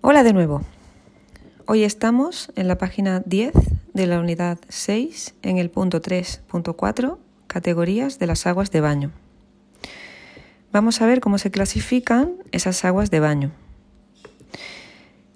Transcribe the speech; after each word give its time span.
Hola 0.00 0.22
de 0.22 0.32
nuevo. 0.32 0.62
Hoy 1.66 1.82
estamos 1.82 2.52
en 2.54 2.68
la 2.68 2.78
página 2.78 3.20
10 3.26 3.52
de 3.94 4.06
la 4.06 4.20
unidad 4.20 4.60
6 4.68 5.34
en 5.42 5.58
el 5.58 5.70
punto 5.70 6.00
3.4, 6.00 7.18
categorías 7.48 8.20
de 8.20 8.28
las 8.28 8.46
aguas 8.46 8.70
de 8.70 8.80
baño. 8.80 9.10
Vamos 10.70 11.02
a 11.02 11.06
ver 11.06 11.18
cómo 11.18 11.36
se 11.38 11.50
clasifican 11.50 12.34
esas 12.52 12.84
aguas 12.84 13.10
de 13.10 13.18
baño. 13.18 13.50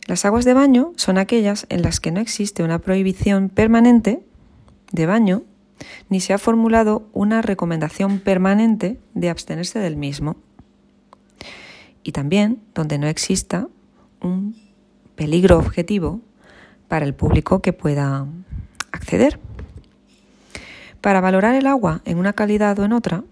Las 0.06 0.24
aguas 0.24 0.44
de 0.44 0.54
baño 0.54 0.92
son 0.94 1.18
aquellas 1.18 1.66
en 1.68 1.82
las 1.82 1.98
que 1.98 2.12
no 2.12 2.20
existe 2.20 2.62
una 2.62 2.78
prohibición 2.78 3.48
permanente 3.48 4.22
de 4.92 5.06
baño 5.06 5.42
ni 6.08 6.20
se 6.20 6.34
ha 6.34 6.38
formulado 6.38 7.08
una 7.12 7.42
recomendación 7.42 8.20
permanente 8.20 9.00
de 9.14 9.28
abstenerse 9.28 9.80
del 9.80 9.96
mismo. 9.96 10.36
Y 12.04 12.12
también 12.12 12.62
donde 12.74 12.98
no 12.98 13.08
exista 13.08 13.66
un 14.22 14.56
peligro 15.14 15.58
objetivo 15.58 16.20
para 16.88 17.04
el 17.04 17.14
público 17.14 17.62
que 17.62 17.72
pueda 17.72 18.26
acceder. 18.92 19.38
Para 21.00 21.20
valorar 21.20 21.54
el 21.54 21.66
agua 21.66 22.00
en 22.04 22.18
una 22.18 22.32
calidad 22.32 22.78
o 22.78 22.84
en 22.84 22.92
otra, 22.92 23.24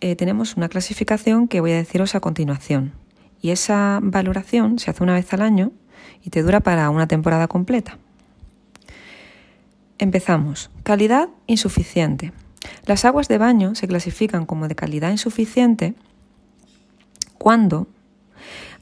eh, 0.00 0.16
tenemos 0.16 0.56
una 0.56 0.68
clasificación 0.68 1.48
que 1.48 1.60
voy 1.60 1.72
a 1.72 1.76
deciros 1.76 2.14
a 2.14 2.20
continuación. 2.20 2.92
Y 3.40 3.50
esa 3.50 4.00
valoración 4.02 4.78
se 4.78 4.90
hace 4.90 5.02
una 5.02 5.14
vez 5.14 5.32
al 5.32 5.42
año 5.42 5.72
y 6.24 6.30
te 6.30 6.42
dura 6.42 6.60
para 6.60 6.90
una 6.90 7.06
temporada 7.06 7.48
completa. 7.48 7.98
Empezamos. 9.98 10.70
Calidad 10.82 11.28
insuficiente. 11.46 12.32
Las 12.86 13.04
aguas 13.04 13.28
de 13.28 13.38
baño 13.38 13.74
se 13.74 13.88
clasifican 13.88 14.46
como 14.46 14.68
de 14.68 14.74
calidad 14.74 15.10
insuficiente 15.10 15.94
cuando, 17.38 17.86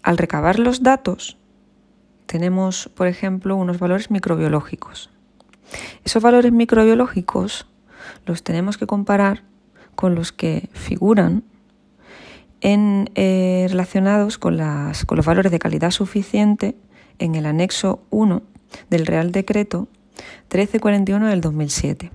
al 0.02 0.18
recabar 0.18 0.58
los 0.58 0.82
datos, 0.82 1.36
tenemos, 2.26 2.90
por 2.94 3.06
ejemplo, 3.06 3.56
unos 3.56 3.78
valores 3.78 4.10
microbiológicos. 4.10 5.10
Esos 6.04 6.22
valores 6.22 6.52
microbiológicos 6.52 7.66
los 8.26 8.42
tenemos 8.42 8.78
que 8.78 8.86
comparar 8.86 9.42
con 9.94 10.14
los 10.14 10.32
que 10.32 10.68
figuran 10.72 11.44
en, 12.60 13.10
eh, 13.14 13.66
relacionados 13.68 14.38
con, 14.38 14.58
con 15.06 15.16
los 15.16 15.26
valores 15.26 15.50
de 15.50 15.58
calidad 15.58 15.90
suficiente 15.90 16.76
en 17.18 17.34
el 17.34 17.46
anexo 17.46 18.02
1 18.10 18.42
del 18.88 19.06
Real 19.06 19.32
Decreto 19.32 19.88
1341 20.50 21.28
del 21.28 21.40
2007. 21.40 22.10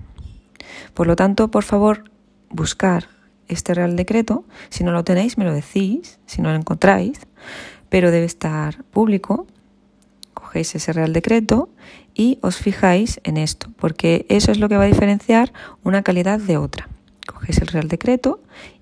Por 0.94 1.06
lo 1.06 1.16
tanto, 1.16 1.50
por 1.50 1.64
favor, 1.64 2.04
buscar 2.50 3.08
este 3.48 3.74
Real 3.74 3.96
Decreto. 3.96 4.44
Si 4.68 4.84
no 4.84 4.92
lo 4.92 5.04
tenéis, 5.04 5.38
me 5.38 5.44
lo 5.44 5.52
decís, 5.52 6.18
si 6.26 6.42
no 6.42 6.50
lo 6.50 6.56
encontráis, 6.56 7.20
pero 7.96 8.10
debe 8.10 8.26
estar 8.26 8.84
público. 8.90 9.46
Cogéis 10.34 10.74
ese 10.74 10.92
Real 10.92 11.14
Decreto 11.14 11.70
y 12.14 12.38
os 12.42 12.58
fijáis 12.58 13.20
en 13.24 13.38
esto, 13.38 13.70
porque 13.78 14.26
eso 14.28 14.52
es 14.52 14.58
lo 14.58 14.68
que 14.68 14.76
va 14.76 14.82
a 14.82 14.86
diferenciar 14.86 15.50
una 15.82 16.02
calidad 16.02 16.38
de 16.38 16.58
otra. 16.58 16.90
Cogéis 17.26 17.56
el 17.62 17.68
Real 17.68 17.88
Decreto 17.88 18.40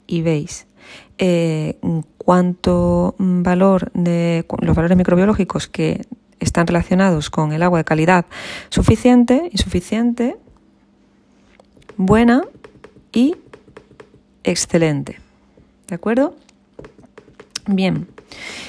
y 0.08 0.22
veis 0.22 0.66
eh, 1.18 1.78
cuánto 2.18 3.14
valor 3.18 3.92
de 3.92 4.46
los 4.60 4.74
valores 4.74 4.98
microbiológicos 4.98 5.68
que 5.68 6.04
están 6.40 6.66
relacionados 6.66 7.30
con 7.30 7.52
el 7.52 7.62
agua 7.62 7.78
de 7.78 7.84
calidad 7.84 8.26
suficiente, 8.68 9.48
insuficiente, 9.52 10.34
buena 11.96 12.42
y 13.12 13.36
excelente. 14.42 15.20
¿De 15.86 15.94
acuerdo? 15.94 16.34
Bien, 17.68 18.08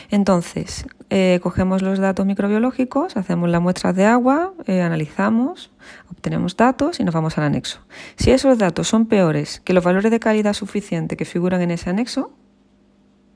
entonces 0.09 0.85
eh, 1.09 1.39
cogemos 1.41 1.81
los 1.81 1.99
datos 1.99 2.25
microbiológicos, 2.25 3.17
hacemos 3.17 3.49
las 3.49 3.61
muestras 3.61 3.95
de 3.95 4.05
agua, 4.05 4.53
eh, 4.66 4.81
analizamos, 4.81 5.71
obtenemos 6.11 6.58
datos 6.58 6.99
y 6.99 7.03
nos 7.03 7.13
vamos 7.13 7.38
al 7.38 7.45
anexo. 7.45 7.80
Si 8.17 8.31
esos 8.31 8.58
datos 8.58 8.87
son 8.87 9.05
peores 9.05 9.61
que 9.64 9.73
los 9.73 9.83
valores 9.83 10.11
de 10.11 10.20
calidad 10.20 10.53
suficiente 10.53 11.17
que 11.17 11.26
figuran 11.26 11.61
en 11.61 11.71
ese 11.71 11.89
anexo, 11.89 12.31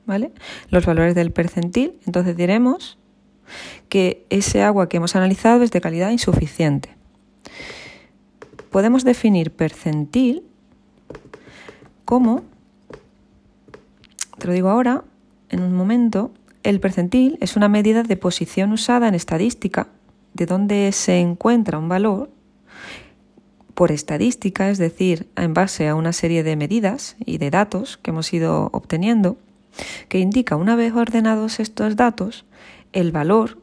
¿vale? 0.06 0.32
Los 0.70 0.86
valores 0.86 1.14
del 1.14 1.30
percentil, 1.30 1.94
entonces 2.06 2.36
diremos 2.36 2.98
que 3.88 4.26
ese 4.30 4.62
agua 4.62 4.88
que 4.88 4.96
hemos 4.96 5.16
analizado 5.16 5.62
es 5.62 5.70
de 5.70 5.80
calidad 5.80 6.10
insuficiente. 6.10 6.96
Podemos 8.70 9.04
definir 9.04 9.50
percentil 9.52 10.44
como, 12.04 12.42
te 14.38 14.46
lo 14.46 14.52
digo 14.52 14.68
ahora, 14.68 15.04
en 15.50 15.62
un 15.62 15.74
momento, 15.74 16.32
el 16.62 16.80
percentil 16.80 17.38
es 17.40 17.56
una 17.56 17.68
medida 17.68 18.02
de 18.02 18.16
posición 18.16 18.72
usada 18.72 19.08
en 19.08 19.14
estadística, 19.14 19.88
de 20.34 20.46
donde 20.46 20.92
se 20.92 21.18
encuentra 21.18 21.78
un 21.78 21.88
valor 21.88 22.30
por 23.74 23.92
estadística, 23.92 24.70
es 24.70 24.78
decir, 24.78 25.28
en 25.36 25.54
base 25.54 25.88
a 25.88 25.94
una 25.94 26.12
serie 26.12 26.42
de 26.42 26.56
medidas 26.56 27.16
y 27.24 27.38
de 27.38 27.50
datos 27.50 27.96
que 27.96 28.10
hemos 28.10 28.32
ido 28.32 28.68
obteniendo, 28.72 29.38
que 30.08 30.18
indica, 30.18 30.56
una 30.56 30.76
vez 30.76 30.92
ordenados 30.92 31.60
estos 31.60 31.96
datos, 31.96 32.44
el 32.92 33.10
valor 33.12 33.58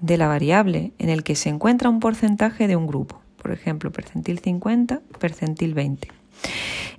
de 0.00 0.18
la 0.18 0.28
variable 0.28 0.92
en 0.98 1.08
el 1.08 1.22
que 1.24 1.34
se 1.34 1.48
encuentra 1.48 1.90
un 1.90 2.00
porcentaje 2.00 2.68
de 2.68 2.76
un 2.76 2.86
grupo, 2.86 3.20
por 3.42 3.50
ejemplo, 3.50 3.90
percentil 3.90 4.38
50, 4.38 5.00
percentil 5.18 5.74
20. 5.74 6.08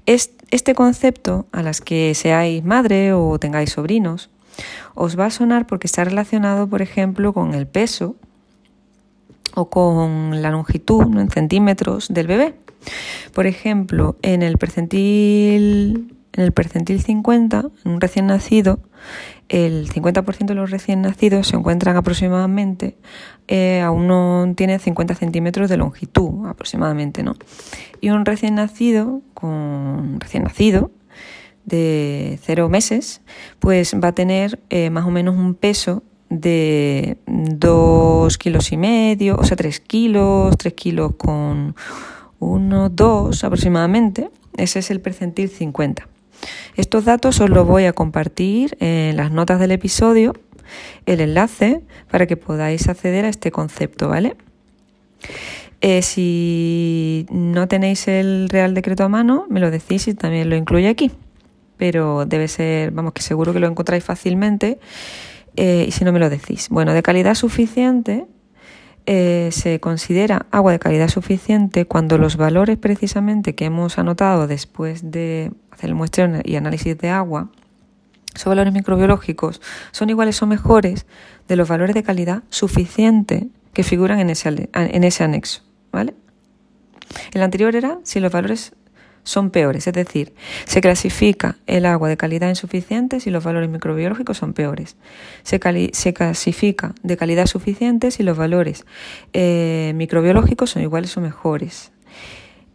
Este 0.06 0.37
concepto, 0.76 1.48
a 1.52 1.62
las 1.62 1.82
que 1.82 2.14
seáis 2.16 2.64
madre 2.64 3.14
o 3.14 3.38
tengáis 3.40 3.72
sobrinos, 3.72 4.30
os 4.96 5.18
va 5.18 5.26
a 5.26 5.32
sonar 5.32 5.68
porque 5.68 5.88
está 5.88 6.04
relacionado, 6.04 6.68
por 6.68 6.82
ejemplo, 6.82 7.34
con 7.34 7.54
el 7.54 7.68
peso 7.68 8.16
o 9.54 9.70
con 9.70 10.42
la 10.42 10.52
longitud 10.52 11.04
en 11.18 11.30
centímetros 11.30 12.08
del 12.10 12.28
bebé. 12.28 12.56
Por 13.34 13.48
ejemplo, 13.48 14.16
en 14.22 14.42
el 14.44 14.58
percentil 14.58 16.14
en 16.38 16.44
el 16.44 16.52
percentil 16.52 17.02
50, 17.02 17.66
en 17.84 17.92
un 17.92 18.00
recién 18.00 18.28
nacido, 18.28 18.80
el 19.50 19.90
50% 19.90 20.46
de 20.46 20.56
los 20.56 20.72
recién 20.72 21.02
nacidos 21.02 21.48
se 21.48 21.56
encuentran 21.56 21.96
aproximadamente, 21.96 22.98
eh, 23.48 23.82
aún 23.82 24.08
no 24.08 24.54
tiene 24.56 24.80
50 24.80 25.16
centímetros 25.16 25.70
de 25.70 25.78
longitud 25.78 26.48
aproximadamente, 26.48 27.24
¿no? 27.24 27.36
Y 28.02 28.10
un 28.10 28.26
recién 28.26 28.56
nacido, 28.56 29.22
con 29.34 30.20
recién 30.20 30.44
nacido, 30.44 30.92
de 31.66 32.40
cero 32.44 32.70
meses, 32.70 33.22
pues 33.60 33.94
va 34.02 34.10
a 34.10 34.16
tener 34.16 34.60
eh, 34.70 34.90
más 34.90 35.06
o 35.06 35.12
menos 35.12 35.36
un 35.36 35.54
peso 35.54 36.02
de 36.30 37.18
2 37.26 38.38
kilos 38.38 38.72
y 38.72 38.78
medio, 38.78 39.38
o 39.38 39.44
sea, 39.44 39.58
3 39.58 39.80
kilos, 39.82 40.58
3 40.58 40.74
kilos 40.74 41.16
con 41.18 41.76
1, 42.40 42.90
2 42.90 43.44
aproximadamente. 43.44 44.30
Ese 44.56 44.80
es 44.80 44.92
el 44.92 45.02
percentil 45.02 45.50
50. 45.50 46.08
Estos 46.76 47.06
datos 47.06 47.40
os 47.42 47.50
los 47.50 47.66
voy 47.66 47.86
a 47.86 47.94
compartir 47.94 48.78
en 48.80 49.18
las 49.18 49.32
notas 49.32 49.60
del 49.60 49.72
episodio, 49.72 50.34
el 51.06 51.22
enlace 51.22 51.82
para 52.12 52.28
que 52.28 52.38
podáis 52.38 52.88
acceder 52.88 53.26
a 53.26 53.30
este 53.30 53.52
concepto, 53.52 54.10
¿vale? 54.10 54.36
Eh, 55.82 56.02
si 56.02 57.26
no 57.30 57.68
tenéis 57.68 58.08
el 58.08 58.50
Real 58.50 58.74
Decreto 58.74 59.04
a 59.04 59.10
mano, 59.10 59.46
me 59.50 59.60
lo 59.60 59.72
decís 59.72 60.08
y 60.08 60.14
también 60.14 60.50
lo 60.50 60.56
incluye 60.56 60.88
aquí. 60.88 61.12
Pero 61.78 62.26
debe 62.26 62.48
ser, 62.48 62.92
vamos, 62.92 63.14
que 63.14 63.22
seguro 63.22 63.54
que 63.54 63.60
lo 63.60 63.68
encontráis 63.68 64.04
fácilmente. 64.04 64.80
Eh, 65.56 65.86
y 65.88 65.92
si 65.92 66.06
no 66.06 66.12
me 66.12 66.20
lo 66.20 66.30
decís. 66.30 66.70
Bueno, 66.70 66.94
de 66.94 67.02
calidad 67.04 67.36
suficiente 67.36 68.26
eh, 69.06 69.50
se 69.52 69.80
considera 69.80 70.46
agua 70.52 70.72
de 70.72 70.80
calidad 70.80 71.08
suficiente 71.08 71.86
cuando 71.86 72.18
los 72.18 72.38
valores 72.38 72.78
precisamente 72.78 73.56
que 73.56 73.66
hemos 73.66 73.98
anotado 73.98 74.48
después 74.48 75.12
de 75.12 75.52
hacer 75.78 75.90
el 75.90 75.96
muestreo 75.96 76.42
y 76.44 76.56
análisis 76.56 76.98
de 76.98 77.10
agua, 77.10 77.50
esos 78.34 78.48
valores 78.48 78.74
microbiológicos 78.74 79.62
son 79.92 80.10
iguales 80.10 80.42
o 80.42 80.48
mejores 80.48 81.06
de 81.48 81.56
los 81.56 81.68
valores 81.68 81.96
de 81.96 82.04
calidad 82.04 82.44
suficiente 82.50 83.48
que 83.74 83.84
figuran 83.84 84.20
en 84.20 84.30
ese, 84.30 84.70
en 84.74 85.04
ese 85.04 85.24
anexo. 85.24 85.62
¿vale? 85.92 86.14
El 87.34 87.42
anterior 87.42 87.76
era 87.76 88.00
si 88.04 88.20
los 88.20 88.32
valores 88.32 88.74
son 89.24 89.50
peores, 89.50 89.86
es 89.88 89.94
decir, 89.94 90.34
se 90.66 90.80
clasifica 90.80 91.58
el 91.68 91.86
agua 91.86 92.08
de 92.08 92.16
calidad 92.16 92.48
insuficiente 92.48 93.20
si 93.20 93.30
los 93.30 93.44
valores 93.44 93.70
microbiológicos 93.70 94.38
son 94.38 94.54
peores. 94.54 94.96
Se, 95.44 95.60
clasifica 95.60 96.96
de 97.04 97.18
calidad 97.18 97.46
suficiente 97.46 98.10
si 98.12 98.24
los 98.24 98.38
valores 98.38 98.86
eh, 99.34 99.92
microbiológicos 99.96 100.70
son 100.72 100.82
iguales 100.82 101.16
o 101.18 101.22
mejores. 101.22 101.92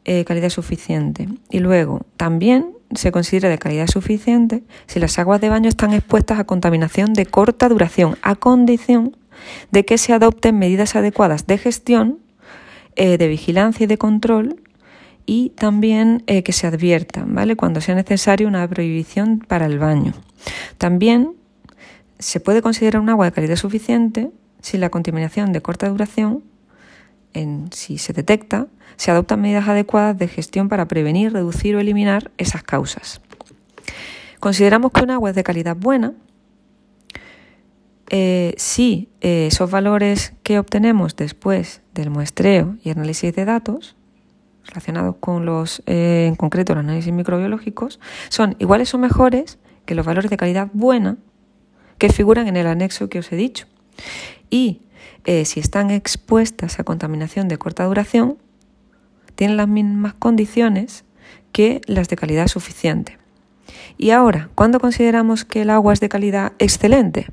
Eh, 0.04 0.24
calidad 0.24 0.50
suficiente. 0.50 1.28
Y 1.48 1.60
luego, 1.60 2.04
también 2.16 2.72
se 2.94 3.12
considera 3.12 3.48
de 3.48 3.58
calidad 3.58 3.86
suficiente 3.86 4.62
si 4.86 5.00
las 5.00 5.18
aguas 5.18 5.40
de 5.40 5.48
baño 5.48 5.68
están 5.68 5.92
expuestas 5.92 6.38
a 6.38 6.44
contaminación 6.44 7.12
de 7.12 7.26
corta 7.26 7.68
duración, 7.68 8.18
a 8.22 8.34
condición 8.34 9.16
de 9.70 9.84
que 9.84 9.98
se 9.98 10.12
adopten 10.12 10.58
medidas 10.58 10.94
adecuadas 10.96 11.46
de 11.46 11.58
gestión, 11.58 12.18
eh, 12.96 13.18
de 13.18 13.28
vigilancia 13.28 13.84
y 13.84 13.86
de 13.86 13.98
control 13.98 14.60
y 15.26 15.50
también 15.50 16.22
eh, 16.26 16.42
que 16.42 16.52
se 16.52 16.66
advierta, 16.66 17.24
¿vale? 17.26 17.56
Cuando 17.56 17.80
sea 17.80 17.94
necesario 17.94 18.48
una 18.48 18.66
prohibición 18.68 19.38
para 19.38 19.66
el 19.66 19.78
baño. 19.78 20.14
También 20.78 21.32
se 22.18 22.40
puede 22.40 22.62
considerar 22.62 23.00
un 23.00 23.08
agua 23.08 23.26
de 23.26 23.32
calidad 23.32 23.56
suficiente 23.56 24.30
si 24.60 24.78
la 24.78 24.90
contaminación 24.90 25.52
de 25.52 25.60
corta 25.60 25.88
duración, 25.88 26.42
en, 27.34 27.70
si 27.72 27.98
se 27.98 28.12
detecta, 28.12 28.66
se 28.96 29.10
adoptan 29.10 29.40
medidas 29.40 29.68
adecuadas 29.68 30.16
de 30.18 30.28
gestión 30.28 30.68
para 30.68 30.86
prevenir, 30.86 31.32
reducir 31.32 31.76
o 31.76 31.80
eliminar 31.80 32.30
esas 32.38 32.62
causas. 32.62 33.20
Consideramos 34.40 34.92
que 34.92 35.04
un 35.04 35.10
agua 35.10 35.30
es 35.30 35.36
de 35.36 35.44
calidad 35.44 35.76
buena 35.76 36.14
eh, 38.14 38.52
si 38.58 39.08
eh, 39.22 39.46
esos 39.46 39.70
valores 39.70 40.34
que 40.42 40.58
obtenemos 40.58 41.16
después 41.16 41.80
del 41.94 42.10
muestreo 42.10 42.76
y 42.84 42.90
análisis 42.90 43.34
de 43.34 43.46
datos 43.46 43.96
relacionados 44.66 45.16
con 45.18 45.46
los, 45.46 45.82
eh, 45.86 46.26
en 46.28 46.34
concreto, 46.34 46.74
los 46.74 46.84
análisis 46.84 47.10
microbiológicos, 47.10 48.00
son 48.28 48.54
iguales 48.58 48.92
o 48.92 48.98
mejores 48.98 49.58
que 49.86 49.94
los 49.94 50.04
valores 50.04 50.30
de 50.30 50.36
calidad 50.36 50.68
buena 50.74 51.16
que 51.96 52.10
figuran 52.10 52.48
en 52.48 52.58
el 52.58 52.66
anexo 52.66 53.08
que 53.08 53.20
os 53.20 53.32
he 53.32 53.36
dicho. 53.36 53.66
Y 54.50 54.82
si 55.44 55.60
están 55.60 55.90
expuestas 55.90 56.80
a 56.80 56.84
contaminación 56.84 57.48
de 57.48 57.56
corta 57.56 57.84
duración, 57.84 58.38
tienen 59.34 59.56
las 59.56 59.68
mismas 59.68 60.14
condiciones 60.14 61.04
que 61.52 61.80
las 61.86 62.08
de 62.08 62.16
calidad 62.16 62.48
suficiente. 62.48 63.18
Y 63.98 64.10
ahora, 64.10 64.48
¿cuándo 64.54 64.80
consideramos 64.80 65.44
que 65.44 65.62
el 65.62 65.70
agua 65.70 65.92
es 65.92 66.00
de 66.00 66.08
calidad 66.08 66.52
excelente? 66.58 67.28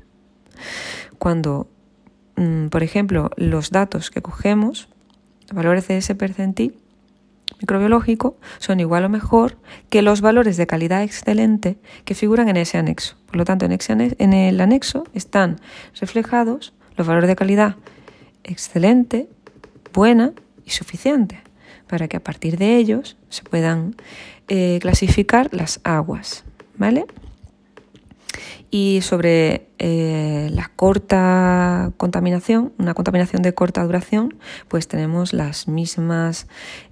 Cuando, 1.18 1.68
mm, 2.36 2.68
por 2.68 2.82
ejemplo, 2.82 3.30
los 3.36 3.70
datos 3.70 4.10
que 4.10 4.22
cogemos, 4.22 4.88
valores 5.52 5.88
de 5.88 5.98
ese 5.98 6.14
percentil 6.14 6.76
microbiológico, 7.60 8.36
son 8.58 8.80
igual 8.80 9.04
o 9.04 9.08
mejor 9.08 9.58
que 9.90 10.02
los 10.02 10.20
valores 10.20 10.56
de 10.56 10.66
calidad 10.66 11.02
excelente 11.02 11.78
que 12.04 12.14
figuran 12.14 12.48
en 12.48 12.56
ese 12.56 12.78
anexo. 12.78 13.16
Por 13.26 13.36
lo 13.36 13.44
tanto, 13.44 13.66
en, 13.66 14.32
el 14.32 14.60
anexo 14.60 15.04
están 15.14 15.60
reflejados 16.00 16.72
los 16.96 17.06
valores 17.06 17.28
de 17.28 17.36
calidad 17.36 17.76
excelente, 18.44 19.28
buena 19.92 20.32
y 20.64 20.70
suficiente, 20.70 21.40
para 21.90 22.06
que 22.06 22.16
a 22.16 22.20
partir 22.20 22.56
de 22.56 22.76
ellos 22.76 23.16
se 23.28 23.42
puedan 23.42 23.96
eh, 24.48 24.78
clasificar 24.80 25.52
las 25.52 25.80
aguas. 25.82 26.44
¿Vale? 26.78 27.04
Y 28.70 29.00
sobre 29.02 29.66
eh, 29.80 30.48
la 30.52 30.70
corta 30.76 31.92
contaminación, 31.96 32.72
una 32.78 32.94
contaminación 32.94 33.42
de 33.42 33.52
corta 33.52 33.82
duración, 33.82 34.38
pues 34.68 34.86
tenemos 34.86 35.32
las 35.32 35.66
mismas 35.66 36.46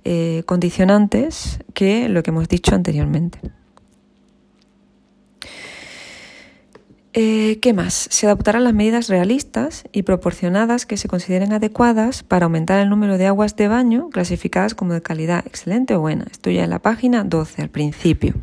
eh, 0.04 0.42
condicionantes 0.44 1.60
que 1.74 2.08
lo 2.08 2.24
que 2.24 2.30
hemos 2.30 2.48
dicho 2.48 2.74
anteriormente. 2.74 3.38
Eh, 7.20 7.58
¿Qué 7.60 7.72
más? 7.72 8.06
Se 8.12 8.28
adoptarán 8.28 8.62
las 8.62 8.74
medidas 8.74 9.08
realistas 9.08 9.82
y 9.90 10.04
proporcionadas 10.04 10.86
que 10.86 10.96
se 10.96 11.08
consideren 11.08 11.52
adecuadas 11.52 12.22
para 12.22 12.44
aumentar 12.44 12.78
el 12.78 12.88
número 12.88 13.18
de 13.18 13.26
aguas 13.26 13.56
de 13.56 13.66
baño 13.66 14.08
clasificadas 14.10 14.76
como 14.76 14.92
de 14.92 15.02
calidad 15.02 15.44
excelente 15.44 15.96
o 15.96 16.00
buena. 16.00 16.26
Estoy 16.30 16.54
ya 16.54 16.62
en 16.62 16.70
la 16.70 16.78
página 16.78 17.24
12 17.24 17.60
al 17.60 17.70
principio. 17.70 18.34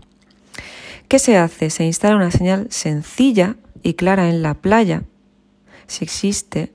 ¿Qué 1.07 1.19
se 1.19 1.38
hace? 1.38 1.69
Se 1.69 1.86
instala 1.86 2.18
una 2.18 2.31
señal 2.31 2.68
sencilla 2.69 3.56
y 3.81 3.94
clara 3.94 4.27
en 4.27 4.42
la 4.42 4.56
playa, 4.56 5.04
si 5.88 6.04
existe, 6.04 6.74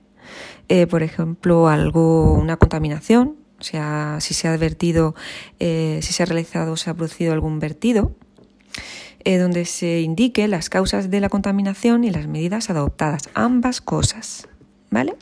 eh, 0.69 0.87
por 0.87 1.03
ejemplo, 1.03 1.67
algo, 1.67 2.33
una 2.33 2.57
contaminación, 2.57 3.35
o 3.59 3.63
sea, 3.63 4.17
si 4.21 4.33
se 4.33 4.47
ha 4.47 4.53
advertido, 4.53 5.13
eh, 5.59 5.99
si 6.01 6.13
se 6.13 6.23
ha 6.23 6.25
realizado 6.25 6.71
o 6.71 6.77
se 6.77 6.89
ha 6.89 6.95
producido 6.95 7.31
algún 7.31 7.59
vertido, 7.59 8.15
eh, 9.23 9.37
donde 9.37 9.65
se 9.65 10.01
indique 10.01 10.47
las 10.47 10.69
causas 10.69 11.09
de 11.09 11.19
la 11.19 11.29
contaminación 11.29 12.03
y 12.03 12.11
las 12.11 12.27
medidas 12.27 12.69
adoptadas, 12.69 13.23
ambas 13.33 13.81
cosas, 13.81 14.47
¿vale? 14.89 15.15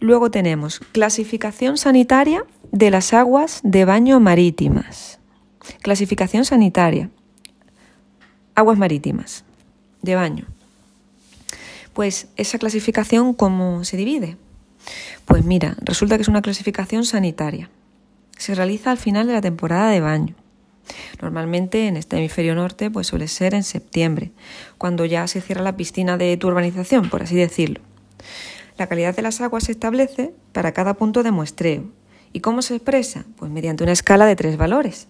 Luego 0.00 0.30
tenemos 0.30 0.80
clasificación 0.92 1.78
sanitaria 1.78 2.44
de 2.72 2.90
las 2.90 3.14
aguas 3.14 3.60
de 3.62 3.84
baño 3.84 4.20
marítimas. 4.20 5.18
Clasificación 5.82 6.44
sanitaria. 6.44 7.10
Aguas 8.54 8.78
marítimas 8.78 9.44
de 10.02 10.14
baño. 10.14 10.46
Pues 11.92 12.28
esa 12.36 12.58
clasificación, 12.58 13.32
¿cómo 13.32 13.84
se 13.84 13.96
divide? 13.96 14.36
Pues 15.24 15.44
mira, 15.44 15.76
resulta 15.80 16.16
que 16.16 16.22
es 16.22 16.28
una 16.28 16.42
clasificación 16.42 17.04
sanitaria. 17.04 17.70
Se 18.36 18.54
realiza 18.54 18.90
al 18.90 18.98
final 18.98 19.26
de 19.26 19.32
la 19.32 19.40
temporada 19.40 19.90
de 19.90 20.00
baño. 20.00 20.34
Normalmente 21.20 21.86
en 21.86 21.96
este 21.96 22.16
hemisferio 22.16 22.54
norte 22.54 22.90
pues 22.90 23.06
suele 23.06 23.28
ser 23.28 23.54
en 23.54 23.62
septiembre, 23.62 24.32
cuando 24.78 25.04
ya 25.04 25.26
se 25.26 25.40
cierra 25.40 25.62
la 25.62 25.76
piscina 25.76 26.16
de 26.16 26.36
tu 26.36 26.48
urbanización, 26.48 27.10
por 27.10 27.22
así 27.22 27.36
decirlo. 27.36 27.80
La 28.78 28.86
calidad 28.86 29.16
de 29.16 29.22
las 29.22 29.40
aguas 29.40 29.64
se 29.64 29.72
establece 29.72 30.34
para 30.52 30.72
cada 30.72 30.94
punto 30.94 31.22
de 31.22 31.30
muestreo. 31.30 31.84
¿Y 32.32 32.40
cómo 32.40 32.60
se 32.60 32.74
expresa? 32.74 33.24
Pues 33.36 33.50
mediante 33.50 33.84
una 33.84 33.92
escala 33.92 34.26
de 34.26 34.36
tres 34.36 34.58
valores. 34.58 35.08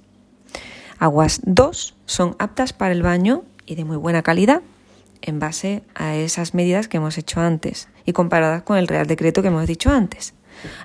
Aguas 0.99 1.41
2 1.45 1.95
son 2.07 2.37
aptas 2.39 2.73
para 2.73 2.93
el 2.93 3.03
baño 3.03 3.43
y 3.67 3.75
de 3.75 3.85
muy 3.85 3.97
buena 3.97 4.23
calidad 4.23 4.63
en 5.23 5.41
base 5.41 5.83
a 5.95 6.15
esas 6.15 6.55
medidas 6.55 6.89
que 6.89 6.99
hemos 6.99 7.19
hecho 7.19 7.41
antes 7.41 7.89
y 8.05 8.13
comparadas 8.13 8.63
con 8.63 8.79
el 8.79 8.87
Real 8.87 9.07
Decreto 9.07 9.43
que 9.43 9.49
hemos 9.49 9.67
dicho 9.67 9.91
antes. 9.91 10.35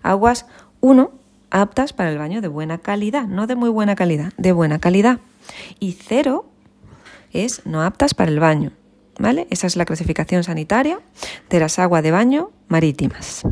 Aguas 0.02 0.48
1 0.80 1.12
aptas 1.52 1.94
para 1.94 2.12
el 2.12 2.18
baño 2.18 2.42
de 2.42 2.48
buena 2.48 2.80
calidad, 2.80 3.28
no 3.28 3.46
de 3.46 3.56
muy 3.56 3.70
buena 3.70 3.96
calidad, 3.96 4.34
de 4.38 4.52
buena 4.52 4.80
calidad. 4.80 5.20
Y 5.80 5.94
0 5.94 6.46
es 7.32 7.66
no 7.66 7.84
aptas 7.84 8.14
para 8.14 8.32
el 8.32 8.40
baño. 8.40 8.72
¿Vale? 9.20 9.46
Esa 9.52 9.68
es 9.68 9.76
la 9.76 9.86
clasificación 9.86 10.44
sanitaria 10.44 11.00
de 11.50 11.60
las 11.60 11.78
aguas 11.78 12.02
de 12.02 12.12
baño 12.12 12.50
marítimas. 12.70 13.44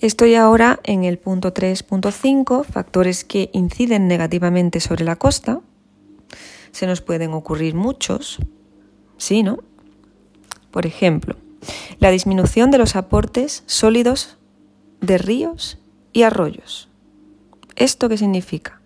Estoy 0.00 0.34
ahora 0.34 0.80
en 0.84 1.04
el 1.04 1.18
punto 1.18 1.52
3.5, 1.52 2.64
factores 2.64 3.24
que 3.24 3.50
inciden 3.52 4.06
negativamente 4.06 4.80
sobre 4.80 5.04
la 5.04 5.16
costa. 5.16 5.60
Se 6.72 6.86
nos 6.86 7.00
pueden 7.00 7.34
ocurrir 7.34 7.74
muchos, 7.74 8.38
¿sí, 9.18 9.42
no? 9.42 9.58
Por 10.70 10.86
ejemplo, 10.86 11.36
la 11.98 12.10
disminución 12.10 12.70
de 12.70 12.78
los 12.78 12.96
aportes 12.96 13.62
sólidos 13.66 14.38
de 15.00 15.18
ríos 15.18 15.78
y 16.12 16.22
arroyos. 16.22 16.88
¿Esto 17.76 18.08
qué 18.08 18.16
significa? 18.18 18.80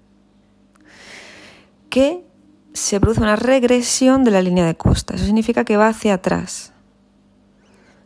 Que 1.91 2.25
se 2.73 3.01
produce 3.01 3.21
una 3.21 3.37
regresión 3.37 4.25
de 4.25 4.31
la 4.31 4.43
línea 4.43 4.67
de 4.67 4.77
costa. 4.77 5.15
Eso 5.15 5.25
significa 5.25 5.65
que 5.65 5.77
va 5.77 5.89
hacia 5.89 6.15
atrás. 6.15 6.73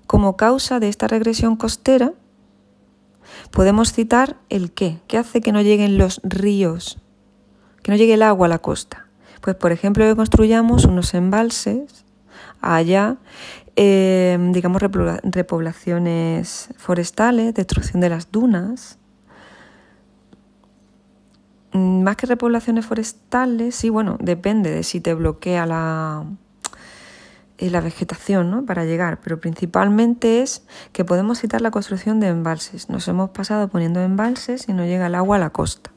Como 0.07 0.37
causa 0.37 0.81
de 0.81 0.88
esta 0.88 1.07
regresión 1.09 1.57
costera, 1.57 2.12
Podemos 3.50 3.93
citar 3.93 4.37
el 4.49 4.73
qué, 4.73 4.99
qué 5.07 5.19
hace 5.19 5.41
que 5.41 5.53
no 5.53 5.62
lleguen 5.62 5.99
los 5.99 6.21
ríos, 6.23 6.99
que 7.83 7.91
no 7.91 7.97
llegue 7.97 8.15
el 8.15 8.23
agua 8.23 8.47
a 8.47 8.50
la 8.50 8.59
costa. 8.59 9.07
Pues 9.41 9.57
por 9.57 9.73
ejemplo 9.73 10.15
construyamos 10.17 10.85
unos 10.85 11.15
embalses 11.15 12.05
allá, 12.61 13.17
em, 13.81 14.51
digamos 14.51 14.83
repoblaciones 14.83 16.69
forestales, 16.77 17.55
destrucción 17.55 18.01
de 18.01 18.09
las 18.09 18.33
dunas. 18.33 18.99
Mm, 21.73 22.03
más 22.03 22.17
que 22.17 22.27
repoblaciones 22.27 22.85
forestales, 22.85 23.77
sí, 23.77 23.89
bueno, 23.89 24.17
depende 24.21 24.73
de 24.73 24.83
si 24.83 25.01
te 25.01 25.15
bloquea 25.15 25.65
la, 25.65 26.25
la 27.59 27.81
vegetación 27.81 28.51
¿no? 28.51 28.67
para 28.67 28.85
llegar, 28.85 29.21
pero 29.21 29.39
principalmente 29.39 30.43
es 30.43 30.67
que 30.93 31.05
podemos 31.05 31.39
citar 31.39 31.61
la 31.61 31.71
construcción 31.71 32.19
de 32.19 32.27
embalses. 32.27 32.91
Nos 32.91 33.07
hemos 33.07 33.31
pasado 33.31 33.69
poniendo 33.69 34.01
embalses 34.01 34.69
y 34.69 34.73
no 34.73 34.85
llega 34.87 35.07
el 35.07 35.15
agua 35.15 35.37
a 35.37 35.39
la 35.39 35.51
costa. 35.51 35.93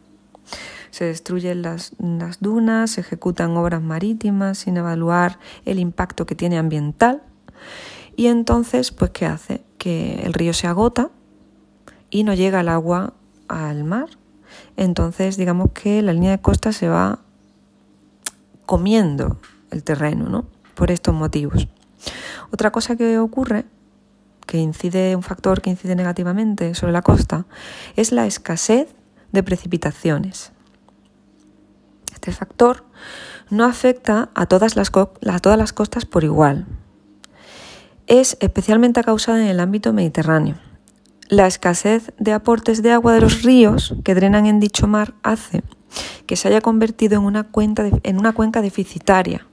Se 0.91 1.05
destruyen 1.05 1.63
las, 1.63 1.93
las 1.97 2.41
dunas, 2.41 2.91
se 2.91 3.01
ejecutan 3.01 3.57
obras 3.57 3.81
marítimas 3.81 4.59
sin 4.59 4.77
evaluar 4.77 5.39
el 5.65 5.79
impacto 5.79 6.27
que 6.27 6.35
tiene 6.35 6.59
ambiental. 6.59 7.23
Y 8.15 8.27
entonces, 8.27 8.91
pues, 8.91 9.11
¿qué 9.11 9.25
hace? 9.25 9.63
Que 9.77 10.21
el 10.23 10.33
río 10.33 10.53
se 10.53 10.67
agota 10.67 11.09
y 12.09 12.23
no 12.23 12.33
llega 12.33 12.61
el 12.61 12.69
agua 12.69 13.13
al 13.47 13.83
mar. 13.83 14.09
Entonces, 14.77 15.37
digamos 15.37 15.71
que 15.73 16.01
la 16.01 16.13
línea 16.13 16.31
de 16.31 16.41
costa 16.41 16.71
se 16.71 16.87
va 16.87 17.19
comiendo 18.65 19.37
el 19.71 19.83
terreno, 19.83 20.29
¿no? 20.29 20.45
por 20.81 20.91
estos 20.91 21.13
motivos. 21.13 21.67
Otra 22.51 22.71
cosa 22.71 22.95
que 22.95 23.19
ocurre, 23.19 23.65
que 24.47 24.57
incide, 24.57 25.15
un 25.15 25.23
factor 25.23 25.61
que 25.61 25.69
incide 25.69 25.95
negativamente 25.95 26.73
sobre 26.73 26.91
la 26.91 27.01
costa, 27.01 27.45
es 27.95 28.11
la 28.11 28.25
escasez 28.25 28.87
de 29.31 29.43
precipitaciones. 29.43 30.51
Este 32.13 32.31
factor 32.31 32.83
no 33.49 33.65
afecta 33.65 34.29
a 34.33 34.45
todas 34.47 34.75
las, 34.75 34.91
a 34.95 35.39
todas 35.39 35.57
las 35.57 35.73
costas 35.73 36.05
por 36.05 36.23
igual. 36.23 36.65
Es 38.11 38.35
especialmente 38.41 39.05
causada 39.05 39.41
en 39.41 39.47
el 39.47 39.61
ámbito 39.61 39.93
mediterráneo. 39.93 40.55
La 41.29 41.47
escasez 41.47 42.11
de 42.19 42.33
aportes 42.33 42.83
de 42.83 42.91
agua 42.91 43.13
de 43.13 43.21
los 43.21 43.43
ríos 43.43 43.95
que 44.03 44.13
drenan 44.13 44.47
en 44.47 44.59
dicho 44.59 44.85
mar 44.85 45.13
hace 45.23 45.63
que 46.25 46.35
se 46.35 46.49
haya 46.49 46.59
convertido 46.59 47.17
en 47.17 47.23
una, 47.23 47.47
en 48.03 48.19
una 48.19 48.33
cuenca 48.33 48.61
deficitaria 48.61 49.47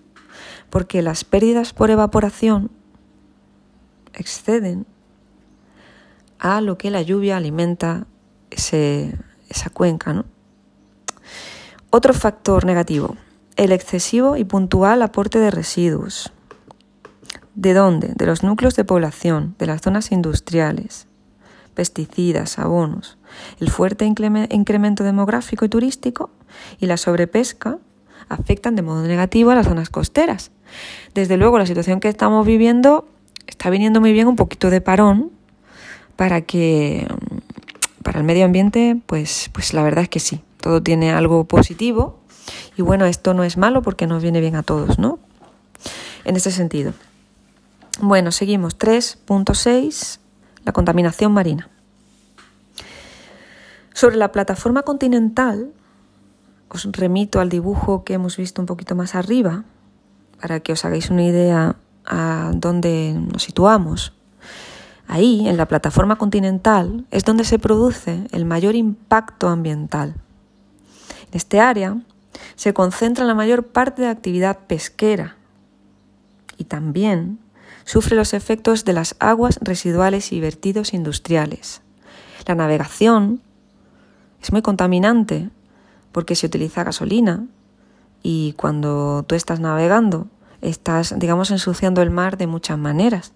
porque 0.71 1.03
las 1.03 1.23
pérdidas 1.23 1.73
por 1.73 1.93
evaporación 1.93 2.73
exceden 4.15 4.87
a 6.41 6.61
lo 6.61 6.79
que 6.79 6.91
la 6.91 7.03
lluvia 7.03 7.37
alimenta 7.37 8.09
esa 8.51 9.71
cuenca. 9.73 10.25
Otro 11.91 12.13
factor 12.13 12.65
negativo, 12.65 13.17
el 13.55 13.71
excesivo 13.71 14.37
y 14.37 14.43
puntual 14.43 15.03
aporte 15.03 15.39
de 15.39 15.53
residuos. 15.53 16.33
¿De 17.59 17.75
dónde? 17.75 18.13
De 18.15 18.25
los 18.25 18.45
núcleos 18.45 18.77
de 18.77 18.85
población, 18.85 19.57
de 19.59 19.67
las 19.67 19.83
zonas 19.83 20.13
industriales, 20.13 21.09
pesticidas, 21.75 22.57
abonos, 22.57 23.19
el 23.59 23.69
fuerte 23.69 24.05
incremento 24.05 25.03
demográfico 25.03 25.65
y 25.65 25.69
turístico 25.69 26.31
y 26.79 26.87
la 26.87 26.97
sobrepesca 26.97 27.79
afectan 28.29 28.77
de 28.77 28.83
modo 28.83 29.03
negativo 29.03 29.51
a 29.51 29.57
las 29.57 29.67
zonas 29.67 29.91
costeras. 29.91 30.53
Desde 31.15 31.37
luego, 31.37 31.59
la 31.59 31.67
situación 31.67 31.99
que 31.99 32.09
estamos 32.09 32.47
viviendo 32.47 33.09
está 33.49 33.71
viniendo 33.71 34.01
muy 34.01 34.13
bien 34.13 34.29
un 34.29 34.37
poquito 34.37 34.71
de 34.71 34.81
parón 34.81 35.33
para 36.15 36.43
que 36.43 37.09
para 38.05 38.21
el 38.21 38.25
medio 38.25 38.45
ambiente, 38.45 38.97
pues, 39.07 39.51
pues 39.53 39.75
la 39.75 39.83
verdad 39.83 40.05
es 40.05 40.09
que 40.09 40.21
sí, 40.21 40.43
todo 40.61 40.81
tiene 40.81 41.11
algo 41.11 41.43
positivo 41.43 42.21
y 42.77 42.83
bueno, 42.83 43.05
esto 43.05 43.35
no 43.35 43.43
es 43.43 43.57
malo 43.57 43.83
porque 43.83 44.07
nos 44.07 44.23
viene 44.23 44.41
bien 44.41 44.55
a 44.55 44.63
todos, 44.63 45.01
¿no? 45.01 45.19
En 46.25 46.37
ese 46.37 46.53
sentido. 46.53 46.93
Bueno, 48.01 48.31
seguimos. 48.31 48.79
3.6, 48.79 50.21
la 50.65 50.73
contaminación 50.73 51.33
marina. 51.33 51.69
Sobre 53.93 54.15
la 54.15 54.31
plataforma 54.31 54.83
continental, 54.83 55.73
os 56.69 56.85
remito 56.93 57.41
al 57.41 57.49
dibujo 57.49 58.05
que 58.05 58.15
hemos 58.15 58.37
visto 58.37 58.63
un 58.63 58.67
poquito 58.67 58.95
más 58.95 59.17
arriba, 59.17 59.65
para 60.41 60.61
que 60.61 60.73
os 60.73 60.85
hagáis 60.85 61.11
una 61.11 61.25
idea 61.25 61.75
a 62.07 62.53
dónde 62.55 63.15
nos 63.15 63.43
situamos. 63.43 64.13
Ahí, 65.09 65.49
en 65.49 65.57
la 65.57 65.67
plataforma 65.67 66.17
continental, 66.17 67.05
es 67.11 67.25
donde 67.25 67.43
se 67.43 67.59
produce 67.59 68.29
el 68.31 68.45
mayor 68.45 68.77
impacto 68.77 69.49
ambiental. 69.49 70.15
En 71.23 71.37
este 71.37 71.59
área 71.59 71.97
se 72.55 72.73
concentra 72.73 73.25
la 73.25 73.35
mayor 73.35 73.67
parte 73.67 74.03
de 74.03 74.09
actividad 74.09 74.61
pesquera 74.69 75.37
y 76.57 76.65
también 76.65 77.41
sufre 77.89 78.17
los 78.17 78.35
efectos 78.35 78.85
de 78.85 78.93
las 78.93 79.17
aguas 79.19 79.59
residuales 79.63 80.31
y 80.33 80.41
vertidos 80.41 80.93
industriales. 80.93 81.81
La 82.47 82.55
navegación 82.55 83.41
es 84.43 84.53
muy 84.53 84.61
contaminante 84.61 85.49
porque 86.13 86.35
se 86.35 86.45
utiliza 86.45 86.85
gasolina 86.85 87.47
y 88.23 88.53
cuando 88.59 89.25
tú 89.27 89.35
estás 89.35 89.59
navegando 89.61 90.27
estás, 90.61 91.19
digamos, 91.19 91.51
ensuciando 91.51 92.03
el 92.03 92.11
mar 92.11 92.37
de 92.37 92.47
muchas 92.47 92.77
maneras 92.77 93.33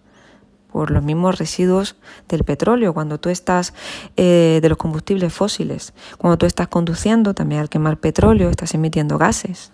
por 0.71 0.91
los 0.91 1.03
mismos 1.03 1.39
residuos 1.39 1.97
del 2.29 2.45
petróleo, 2.45 2.93
cuando 2.93 3.19
tú 3.19 3.31
estás 3.31 3.73
eh, 4.19 4.59
de 4.61 4.69
los 4.69 4.77
combustibles 4.77 5.33
fósiles, 5.33 5.95
cuando 6.19 6.37
tú 6.37 6.45
estás 6.45 6.69
conduciendo 6.69 7.33
también 7.33 7.63
al 7.63 7.71
quemar 7.71 7.97
petróleo 7.97 8.51
estás 8.51 8.75
emitiendo 8.75 9.17
gases, 9.17 9.73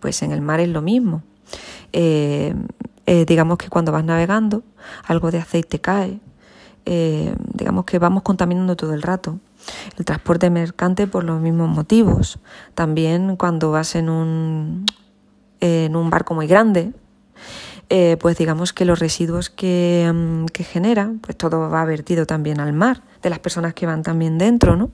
pues 0.00 0.22
en 0.22 0.32
el 0.32 0.40
mar 0.40 0.60
es 0.60 0.70
lo 0.70 0.80
mismo. 0.80 1.22
Eh, 1.92 2.54
eh, 3.06 3.24
digamos 3.24 3.58
que 3.58 3.68
cuando 3.68 3.92
vas 3.92 4.04
navegando, 4.04 4.64
algo 5.04 5.30
de 5.30 5.38
aceite 5.38 5.80
cae, 5.80 6.18
eh, 6.84 7.34
digamos 7.54 7.84
que 7.84 7.98
vamos 8.00 8.24
contaminando 8.24 8.76
todo 8.76 8.94
el 8.94 9.02
rato. 9.02 9.38
El 9.96 10.04
transporte 10.04 10.50
mercante 10.50 11.06
por 11.06 11.24
los 11.24 11.40
mismos 11.40 11.68
motivos. 11.68 12.38
También 12.74 13.36
cuando 13.36 13.70
vas 13.70 13.94
en 13.94 14.08
un, 14.08 14.86
en 15.60 15.96
un 15.96 16.10
barco 16.10 16.34
muy 16.34 16.46
grande, 16.48 16.92
eh, 17.88 18.16
pues 18.20 18.36
digamos 18.38 18.72
que 18.72 18.84
los 18.84 18.98
residuos 18.98 19.50
que, 19.50 20.10
mm, 20.12 20.46
que 20.46 20.64
genera, 20.64 21.12
pues 21.20 21.36
todo 21.36 21.70
va 21.70 21.84
vertido 21.84 22.26
también 22.26 22.60
al 22.60 22.72
mar, 22.72 23.02
de 23.22 23.30
las 23.30 23.38
personas 23.38 23.74
que 23.74 23.86
van 23.86 24.02
también 24.02 24.38
dentro, 24.38 24.76
¿no? 24.76 24.90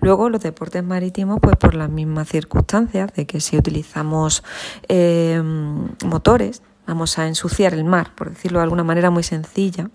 Luego 0.00 0.28
los 0.28 0.40
deportes 0.40 0.82
marítimos, 0.82 1.38
pues 1.40 1.56
por 1.56 1.74
las 1.74 1.88
mismas 1.88 2.28
circunstancias 2.28 3.12
de 3.14 3.26
que 3.26 3.40
si 3.40 3.56
utilizamos 3.56 4.42
motores, 6.04 6.62
Vamos 6.86 7.18
a 7.18 7.26
ensuciar 7.26 7.74
el 7.74 7.84
mar, 7.84 8.14
por 8.14 8.30
decirlo 8.30 8.58
de 8.58 8.64
alguna 8.64 8.84
manera 8.84 9.10
muy 9.10 9.22
sencilla. 9.22 9.90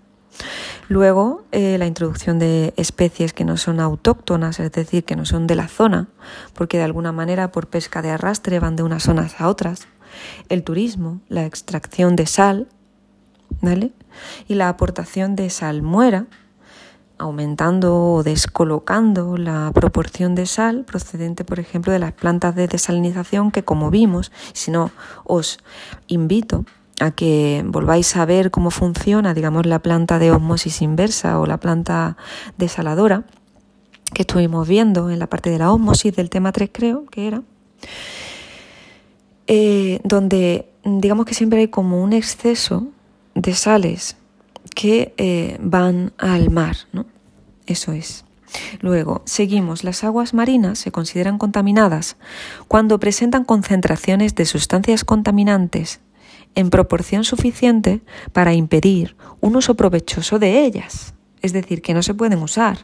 Luego, 0.88 1.44
eh, 1.52 1.76
la 1.78 1.86
introducción 1.86 2.38
de 2.38 2.72
especies 2.76 3.32
que 3.32 3.44
no 3.44 3.56
son 3.56 3.80
autóctonas, 3.80 4.58
es 4.58 4.72
decir, 4.72 5.04
que 5.04 5.16
no 5.16 5.26
son 5.26 5.46
de 5.46 5.54
la 5.54 5.68
zona, 5.68 6.08
porque 6.54 6.78
de 6.78 6.84
alguna 6.84 7.12
manera 7.12 7.52
por 7.52 7.66
pesca 7.66 8.00
de 8.00 8.10
arrastre 8.10 8.58
van 8.58 8.76
de 8.76 8.82
unas 8.82 9.02
zonas 9.02 9.40
a 9.40 9.48
otras. 9.48 9.86
El 10.48 10.62
turismo, 10.64 11.20
la 11.28 11.44
extracción 11.44 12.16
de 12.16 12.26
sal, 12.26 12.68
¿vale? 13.60 13.92
Y 14.46 14.54
la 14.54 14.70
aportación 14.70 15.36
de 15.36 15.50
salmuera, 15.50 16.26
aumentando 17.18 18.12
o 18.12 18.22
descolocando 18.22 19.36
la 19.36 19.70
proporción 19.74 20.34
de 20.34 20.46
sal 20.46 20.84
procedente, 20.84 21.44
por 21.44 21.58
ejemplo, 21.58 21.92
de 21.92 21.98
las 21.98 22.12
plantas 22.12 22.54
de 22.54 22.68
desalinización 22.68 23.50
que, 23.50 23.64
como 23.64 23.90
vimos, 23.90 24.32
si 24.54 24.70
no, 24.70 24.90
os 25.24 25.58
invito 26.06 26.64
a 27.00 27.10
que 27.10 27.62
volváis 27.66 28.16
a 28.16 28.24
ver 28.24 28.50
cómo 28.50 28.70
funciona, 28.70 29.34
digamos, 29.34 29.66
la 29.66 29.78
planta 29.78 30.18
de 30.18 30.30
osmosis 30.30 30.82
inversa 30.82 31.38
o 31.38 31.46
la 31.46 31.58
planta 31.58 32.16
desaladora 32.56 33.24
que 34.12 34.22
estuvimos 34.22 34.66
viendo 34.66 35.10
en 35.10 35.18
la 35.18 35.26
parte 35.26 35.50
de 35.50 35.58
la 35.58 35.72
osmosis 35.72 36.14
del 36.16 36.30
tema 36.30 36.52
3, 36.52 36.70
creo 36.72 37.04
que 37.06 37.26
era, 37.26 37.42
eh, 39.46 40.00
donde 40.04 40.70
digamos 40.84 41.26
que 41.26 41.34
siempre 41.34 41.60
hay 41.60 41.68
como 41.68 42.02
un 42.02 42.12
exceso 42.12 42.88
de 43.34 43.54
sales 43.54 44.16
que 44.74 45.14
eh, 45.16 45.58
van 45.60 46.12
al 46.18 46.50
mar, 46.50 46.76
¿no? 46.92 47.06
Eso 47.66 47.92
es. 47.92 48.24
Luego, 48.80 49.22
seguimos. 49.26 49.84
Las 49.84 50.04
aguas 50.04 50.32
marinas 50.32 50.78
se 50.78 50.90
consideran 50.90 51.36
contaminadas 51.36 52.16
cuando 52.66 52.98
presentan 52.98 53.44
concentraciones 53.44 54.34
de 54.34 54.46
sustancias 54.46 55.04
contaminantes 55.04 56.00
en 56.58 56.70
proporción 56.70 57.22
suficiente 57.22 58.00
para 58.32 58.52
impedir 58.52 59.14
un 59.40 59.54
uso 59.54 59.76
provechoso 59.76 60.40
de 60.40 60.64
ellas. 60.64 61.14
Es 61.40 61.52
decir, 61.52 61.82
que 61.82 61.94
no 61.94 62.02
se 62.02 62.14
pueden 62.14 62.42
usar. 62.42 62.78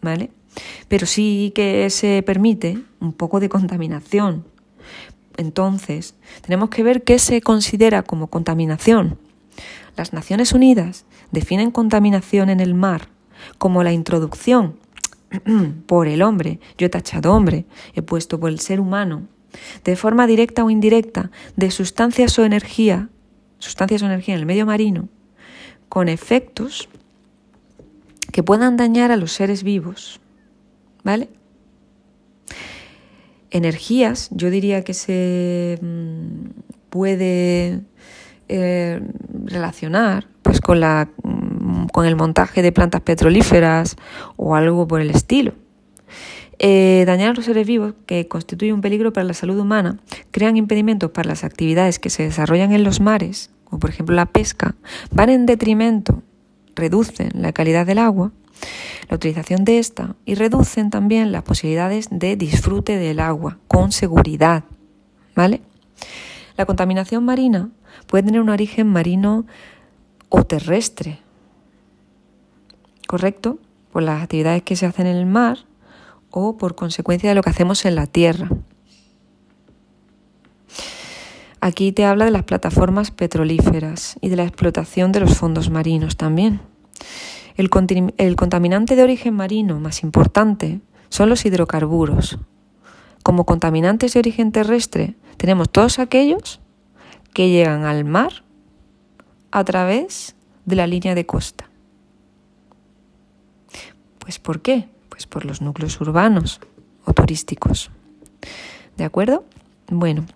¿Vale? 0.00 0.30
Pero 0.86 1.06
sí 1.06 1.50
que 1.56 1.90
se 1.90 2.22
permite 2.22 2.78
un 3.00 3.12
poco 3.12 3.40
de 3.40 3.48
contaminación. 3.48 4.44
Entonces, 5.36 6.14
tenemos 6.42 6.70
que 6.70 6.84
ver 6.84 7.02
qué 7.02 7.18
se 7.18 7.40
considera 7.40 8.04
como 8.04 8.28
contaminación. 8.28 9.18
Las 9.96 10.12
Naciones 10.12 10.52
Unidas 10.52 11.06
definen 11.32 11.72
contaminación 11.72 12.48
en 12.48 12.60
el 12.60 12.74
mar 12.74 13.08
como 13.58 13.82
la 13.82 13.92
introducción 13.92 14.76
por 15.86 16.06
el 16.06 16.22
hombre, 16.22 16.60
yo 16.78 16.86
he 16.86 16.90
tachado 16.90 17.32
hombre, 17.34 17.64
he 17.94 18.02
puesto 18.02 18.38
por 18.38 18.50
el 18.50 18.60
ser 18.60 18.78
humano, 18.78 19.26
de 19.84 19.96
forma 19.96 20.26
directa 20.26 20.64
o 20.64 20.70
indirecta, 20.70 21.30
de 21.56 21.70
sustancias 21.70 22.38
o 22.38 22.44
energía, 22.44 23.08
sustancias 23.58 24.02
o 24.02 24.06
energía 24.06 24.34
en 24.34 24.40
el 24.40 24.46
medio 24.46 24.66
marino, 24.66 25.08
con 25.88 26.08
efectos 26.08 26.88
que 28.32 28.42
puedan 28.42 28.76
dañar 28.76 29.12
a 29.12 29.16
los 29.16 29.32
seres 29.32 29.62
vivos. 29.62 30.20
¿Vale? 31.02 31.28
Energías, 33.50 34.28
yo 34.32 34.50
diría 34.50 34.82
que 34.82 34.94
se 34.94 35.78
mm, 35.80 36.48
puede 36.90 37.82
eh, 38.48 39.00
relacionar 39.44 40.26
pues 40.42 40.60
con 40.60 40.80
la 40.80 41.08
mm, 41.22 41.86
con 41.86 42.06
el 42.06 42.16
montaje 42.16 42.62
de 42.62 42.72
plantas 42.72 43.02
petrolíferas 43.02 43.96
o 44.36 44.56
algo 44.56 44.88
por 44.88 45.00
el 45.00 45.10
estilo. 45.10 45.52
Eh, 46.66 47.04
dañar 47.04 47.28
a 47.28 47.34
los 47.34 47.44
seres 47.44 47.66
vivos, 47.66 47.92
que 48.06 48.26
constituye 48.26 48.72
un 48.72 48.80
peligro 48.80 49.12
para 49.12 49.24
la 49.24 49.34
salud 49.34 49.58
humana, 49.58 49.98
crean 50.30 50.56
impedimentos 50.56 51.10
para 51.10 51.28
las 51.28 51.44
actividades 51.44 51.98
que 51.98 52.08
se 52.08 52.22
desarrollan 52.22 52.72
en 52.72 52.84
los 52.84 53.02
mares, 53.02 53.50
como 53.64 53.80
por 53.80 53.90
ejemplo 53.90 54.16
la 54.16 54.24
pesca, 54.24 54.74
van 55.10 55.28
en 55.28 55.44
detrimento, 55.44 56.22
reducen 56.74 57.32
la 57.34 57.52
calidad 57.52 57.84
del 57.84 57.98
agua, 57.98 58.32
la 59.10 59.16
utilización 59.16 59.66
de 59.66 59.78
esta 59.78 60.16
y 60.24 60.36
reducen 60.36 60.88
también 60.88 61.32
las 61.32 61.42
posibilidades 61.42 62.08
de 62.10 62.34
disfrute 62.34 62.96
del 62.96 63.20
agua 63.20 63.58
con 63.68 63.92
seguridad. 63.92 64.64
¿Vale? 65.36 65.60
La 66.56 66.64
contaminación 66.64 67.26
marina 67.26 67.68
puede 68.06 68.22
tener 68.22 68.40
un 68.40 68.48
origen 68.48 68.86
marino 68.86 69.44
o 70.30 70.44
terrestre, 70.44 71.18
¿correcto? 73.06 73.58
Por 73.92 74.02
las 74.02 74.22
actividades 74.22 74.62
que 74.62 74.76
se 74.76 74.86
hacen 74.86 75.06
en 75.06 75.16
el 75.18 75.26
mar 75.26 75.58
o 76.34 76.56
por 76.56 76.74
consecuencia 76.74 77.28
de 77.28 77.34
lo 77.34 77.42
que 77.42 77.50
hacemos 77.50 77.84
en 77.84 77.94
la 77.94 78.06
tierra. 78.06 78.48
Aquí 81.60 81.92
te 81.92 82.04
habla 82.04 82.26
de 82.26 82.30
las 82.30 82.42
plataformas 82.42 83.10
petrolíferas 83.10 84.16
y 84.20 84.28
de 84.28 84.36
la 84.36 84.42
explotación 84.42 85.12
de 85.12 85.20
los 85.20 85.38
fondos 85.38 85.70
marinos 85.70 86.16
también. 86.16 86.60
El, 87.56 87.70
contaminante 87.70 88.96
de 88.96 89.02
origen 89.02 89.34
marino 89.34 89.78
más 89.78 90.02
importante 90.02 90.80
son 91.08 91.30
los 91.30 91.46
hidrocarburos. 91.46 92.38
Como 93.22 93.46
contaminantes 93.46 94.12
de 94.12 94.18
origen 94.18 94.50
terrestre 94.50 95.14
tenemos 95.36 95.70
todos 95.70 96.00
aquellos 96.00 96.60
que 97.32 97.48
llegan 97.48 97.84
al 97.84 98.04
mar 98.04 98.44
a 99.52 99.64
través 99.64 100.34
de 100.66 100.76
la 100.76 100.86
línea 100.88 101.14
de 101.14 101.26
costa. 101.26 101.70
Pues 104.18 104.38
¿por 104.38 104.60
qué? 104.60 104.88
Pues 105.14 105.28
por 105.28 105.44
los 105.44 105.62
núcleos 105.62 106.00
urbanos 106.00 106.60
o 107.04 107.12
turísticos. 107.12 107.92
¿De 108.96 109.04
acuerdo? 109.04 109.44
Bueno, 109.86 110.26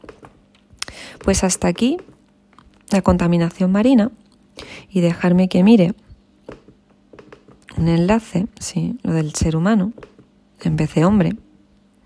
pues 1.25 1.43
hasta 1.43 1.67
aquí 1.67 1.97
la 2.93 3.03
contaminación 3.03 3.73
marina 3.73 4.13
y 4.89 5.01
dejarme 5.01 5.49
que 5.49 5.65
mire 5.65 5.97
un 7.77 7.89
enlace, 7.89 8.47
sí, 8.61 8.97
lo 9.03 9.15
del 9.15 9.35
ser 9.35 9.57
humano, 9.57 9.95
en 10.63 10.77
vez 10.77 10.95
de 10.95 11.05
hombre. 11.05 11.37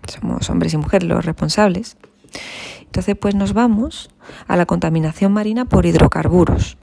Somos 0.07 0.49
hombres 0.49 0.73
y 0.73 0.77
mujeres 0.77 1.07
los 1.07 1.23
responsables. 1.23 1.95
Entonces, 2.81 3.15
pues 3.15 3.35
nos 3.35 3.53
vamos 3.53 4.09
a 4.47 4.57
la 4.57 4.65
contaminación 4.65 5.31
marina 5.31 5.65
por 5.65 5.85
hidrocarburos. 5.85 6.79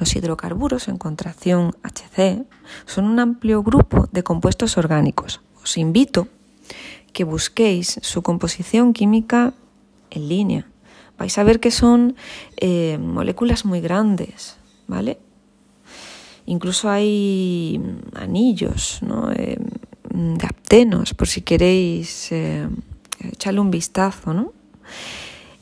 Los 0.00 0.16
hidrocarburos, 0.16 0.88
en 0.88 0.96
contracción 0.96 1.76
HC, 1.82 2.46
son 2.86 3.04
un 3.04 3.20
amplio 3.20 3.62
grupo 3.62 4.08
de 4.10 4.22
compuestos 4.22 4.78
orgánicos. 4.78 5.42
Os 5.62 5.76
invito 5.76 6.26
que 7.12 7.24
busquéis 7.24 8.00
su 8.00 8.22
composición 8.22 8.94
química 8.94 9.52
en 10.08 10.26
línea. 10.26 10.66
Vais 11.18 11.36
a 11.36 11.44
ver 11.44 11.60
que 11.60 11.70
son 11.70 12.16
eh, 12.56 12.96
moléculas 12.98 13.66
muy 13.66 13.82
grandes, 13.82 14.56
¿vale? 14.86 15.18
Incluso 16.46 16.88
hay 16.88 17.78
anillos, 18.14 19.00
¿no? 19.02 19.30
Eh, 19.32 19.58
aptenos, 20.42 21.12
por 21.12 21.28
si 21.28 21.42
queréis 21.42 22.32
eh, 22.32 22.66
echarle 23.20 23.60
un 23.60 23.70
vistazo, 23.70 24.32
¿no? 24.32 24.54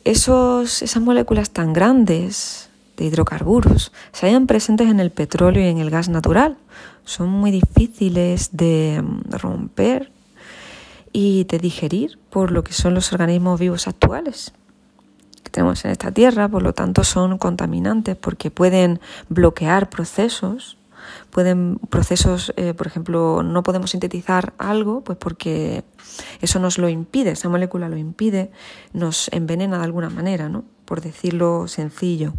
Esos, 0.04 0.80
esas 0.83 1.02
moléculas 1.02 1.50
tan 1.50 1.73
grandes 1.73 2.67
de 2.99 3.05
hidrocarburos 3.05 3.93
se 4.12 4.26
hallan 4.26 4.47
presentes 4.47 4.88
en 4.88 5.00
el 5.00 5.11
petróleo 5.11 5.62
y 5.62 5.69
en 5.69 5.78
el 5.78 5.88
gas 5.88 6.09
natural. 6.09 6.59
Son 7.05 7.31
muy 7.31 7.50
difíciles 7.50 8.50
de 8.52 9.02
mm, 9.02 9.31
romper 9.31 10.12
y 11.12 11.45
de 11.45 11.59
digerir 11.59 12.19
por 12.28 12.50
lo 12.50 12.62
que 12.62 12.75
son 12.75 12.93
los 12.93 13.12
organismos 13.12 13.59
vivos 13.59 13.88
actuales 13.88 14.52
que 15.43 15.50
tenemos 15.50 15.85
en 15.85 15.93
esta 15.93 16.12
Tierra, 16.12 16.49
por 16.49 16.62
lo 16.62 16.75
tanto 16.75 17.05
son 17.05 17.38
contaminantes 17.38 18.17
porque 18.17 18.50
pueden 18.50 19.00
bloquear 19.31 19.88
procesos 19.88 20.76
pueden 21.31 21.78
procesos, 21.90 22.52
eh, 22.57 22.75
por 22.75 22.87
ejemplo, 22.87 23.43
no 23.43 23.62
podemos 23.62 23.90
sintetizar 23.90 24.52
algo, 24.59 25.02
pues 25.02 25.17
porque 25.17 25.85
eso 26.40 26.59
nos 26.59 26.78
lo 26.78 26.88
impide, 26.88 27.31
esa 27.31 27.49
molécula 27.49 27.88
lo 27.88 27.97
impide, 27.97 28.50
nos 28.93 29.28
envenena 29.33 29.78
de 29.78 29.85
alguna 29.85 30.11
manera, 30.11 30.49
¿no? 30.49 30.64
Por 30.85 31.00
decirlo 31.00 31.69
sencillo. 31.69 32.35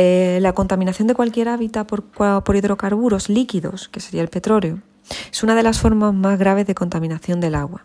Eh, 0.00 0.38
la 0.40 0.52
contaminación 0.52 1.08
de 1.08 1.14
cualquier 1.14 1.48
hábitat 1.48 1.88
por, 1.88 2.56
hidrocarburos 2.56 3.28
líquidos, 3.28 3.88
que 3.88 3.98
sería 3.98 4.22
el 4.22 4.28
petróleo, 4.28 4.78
es 5.32 5.42
una 5.42 5.56
de 5.56 5.64
las 5.64 5.80
formas 5.80 6.14
más 6.14 6.38
graves 6.38 6.68
de 6.68 6.74
contaminación 6.76 7.40
del 7.40 7.56
agua. 7.56 7.84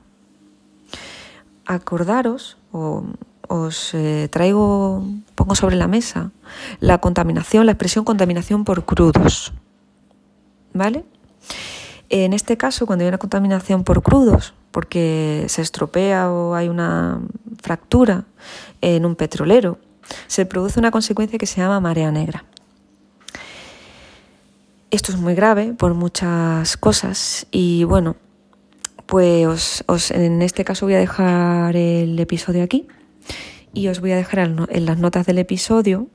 Acordaros, 1.66 2.58
o 2.72 3.04
os 3.48 3.96
eh, 3.96 4.30
traigo, 4.32 5.04
pongo 5.34 5.56
sobre 5.56 5.76
la 5.76 5.88
mesa, 5.88 6.30
la 6.80 7.00
contaminación, 7.00 7.66
la 7.66 7.72
expresión 7.72 8.06
contaminación 8.06 8.64
por 8.64 8.86
crudos. 8.86 9.52
¿vale? 10.72 11.06
En 12.10 12.34
este 12.34 12.58
caso, 12.58 12.86
cuando 12.86 13.04
hay 13.06 13.10
una 13.10 13.18
contaminación 13.18 13.84
por 13.84 14.04
crudos, 14.04 14.54
porque 14.70 15.46
se 15.48 15.64
estropea 15.64 16.32
o 16.32 16.54
hay 16.54 16.70
una 16.70 17.22
fractura 17.62 18.26
en 18.82 19.06
un 19.06 19.16
petrolero, 19.16 19.80
se 20.28 20.46
produce 20.46 20.80
una 20.80 20.92
consecuencia 20.92 21.38
que 21.38 21.46
se 21.46 21.62
llama 21.62 21.80
marea 21.80 22.12
negra. 22.12 22.46
Esto 24.92 25.12
es 25.12 25.18
muy 25.18 25.34
grave 25.34 25.74
por 25.74 25.94
muchas 25.96 26.78
cosas 26.78 27.48
y 27.52 27.84
bueno, 27.84 28.16
pues 29.06 29.84
en 30.12 30.42
este 30.42 30.64
caso 30.64 30.86
voy 30.86 30.96
a 30.96 31.00
dejar 31.00 31.76
el 31.76 32.20
episodio 32.20 32.64
aquí 32.64 32.88
y 33.74 33.88
os 33.88 34.00
voy 34.02 34.12
a 34.12 34.16
dejar 34.16 34.40
en 34.40 34.86
las 34.86 34.98
notas 35.00 35.26
del 35.26 35.40
episodio 35.40 36.08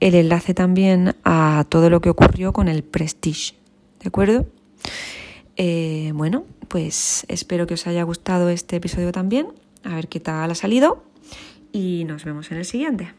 el 0.00 0.14
enlace 0.14 0.54
también 0.54 1.14
a 1.24 1.64
todo 1.68 1.90
lo 1.90 2.00
que 2.00 2.10
ocurrió 2.10 2.52
con 2.52 2.68
el 2.68 2.82
Prestige. 2.82 3.54
¿De 4.00 4.08
acuerdo? 4.08 4.46
Eh, 5.56 6.12
bueno, 6.14 6.44
pues 6.68 7.24
espero 7.28 7.66
que 7.66 7.74
os 7.74 7.86
haya 7.86 8.02
gustado 8.02 8.48
este 8.48 8.76
episodio 8.76 9.12
también. 9.12 9.48
A 9.84 9.94
ver 9.94 10.08
qué 10.08 10.20
tal 10.20 10.50
ha 10.50 10.54
salido. 10.54 11.04
Y 11.72 12.04
nos 12.06 12.24
vemos 12.24 12.50
en 12.50 12.58
el 12.58 12.64
siguiente. 12.64 13.12